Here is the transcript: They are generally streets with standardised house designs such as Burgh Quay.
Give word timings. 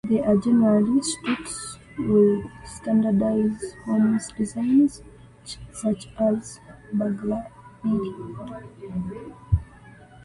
They 0.09 0.19
are 0.19 0.35
generally 0.35 0.99
streets 1.03 1.77
with 1.99 2.47
standardised 2.65 3.75
house 3.85 4.29
designs 4.31 5.03
such 5.71 6.09
as 6.17 6.59
Burgh 6.91 7.21
Quay. 7.21 9.33